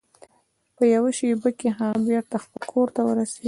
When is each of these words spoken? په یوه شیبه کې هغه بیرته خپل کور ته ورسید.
په 0.75 0.83
یوه 0.93 1.11
شیبه 1.17 1.49
کې 1.59 1.67
هغه 1.77 1.99
بیرته 2.07 2.35
خپل 2.43 2.61
کور 2.71 2.87
ته 2.95 3.01
ورسید. 3.07 3.39